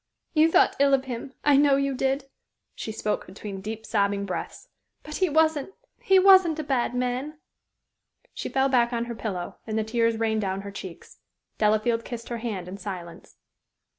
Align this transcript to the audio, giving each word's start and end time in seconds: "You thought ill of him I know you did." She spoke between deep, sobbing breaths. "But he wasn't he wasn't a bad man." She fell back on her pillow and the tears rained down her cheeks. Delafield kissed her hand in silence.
"You 0.33 0.49
thought 0.51 0.75
ill 0.79 0.95
of 0.95 1.05
him 1.05 1.33
I 1.45 1.57
know 1.57 1.75
you 1.75 1.93
did." 1.93 2.23
She 2.73 2.91
spoke 2.91 3.27
between 3.27 3.61
deep, 3.61 3.85
sobbing 3.85 4.25
breaths. 4.25 4.67
"But 5.03 5.17
he 5.17 5.29
wasn't 5.29 5.75
he 5.99 6.17
wasn't 6.17 6.57
a 6.57 6.63
bad 6.63 6.95
man." 6.95 7.37
She 8.33 8.49
fell 8.49 8.67
back 8.67 8.93
on 8.93 9.05
her 9.05 9.13
pillow 9.13 9.57
and 9.67 9.77
the 9.77 9.83
tears 9.83 10.17
rained 10.17 10.41
down 10.41 10.61
her 10.61 10.71
cheeks. 10.71 11.19
Delafield 11.59 12.03
kissed 12.03 12.29
her 12.29 12.39
hand 12.39 12.67
in 12.67 12.79
silence. 12.79 13.37